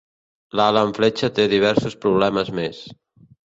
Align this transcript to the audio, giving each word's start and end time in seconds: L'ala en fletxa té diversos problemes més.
L'ala 0.59 0.83
en 0.87 0.93
fletxa 0.99 1.31
té 1.41 1.47
diversos 1.53 1.99
problemes 2.07 2.53
més. 2.61 2.85